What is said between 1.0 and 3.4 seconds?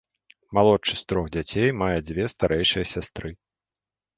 з трох дзяцей, мае дзве старэйшыя сястры.